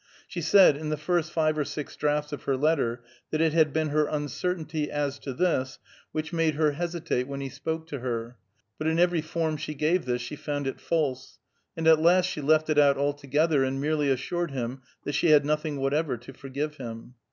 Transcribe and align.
She 0.27 0.41
said, 0.41 0.75
in 0.77 0.89
the 0.89 0.97
first 0.97 1.31
five 1.31 1.59
or 1.59 1.63
six 1.63 1.95
drafts 1.95 2.33
of 2.33 2.45
her 2.45 2.57
letter, 2.57 3.03
that 3.29 3.39
it 3.39 3.53
had 3.53 3.71
been 3.71 3.89
her 3.89 4.07
uncertainty 4.07 4.89
as 4.89 5.19
to 5.19 5.31
this 5.31 5.77
which 6.11 6.33
made 6.33 6.55
her 6.55 6.71
hesitate 6.71 7.27
when 7.27 7.39
he 7.39 7.49
spoke 7.49 7.85
to 7.89 7.99
her, 7.99 8.35
but 8.79 8.87
in 8.87 8.97
every 8.97 9.21
form 9.21 9.57
she 9.57 9.75
gave 9.75 10.05
this 10.05 10.19
she 10.23 10.35
found 10.35 10.65
it 10.65 10.79
false; 10.81 11.37
and 11.77 11.87
at 11.87 12.01
last 12.01 12.25
she 12.25 12.41
left 12.41 12.67
it 12.67 12.79
out 12.79 12.97
altogether, 12.97 13.63
and 13.63 13.79
merely 13.79 14.09
assured 14.09 14.49
him 14.49 14.81
that 15.03 15.13
she 15.13 15.29
had 15.29 15.45
nothing 15.45 15.79
whatever 15.79 16.17
to 16.17 16.33
forgive 16.33 16.77
him. 16.77 17.13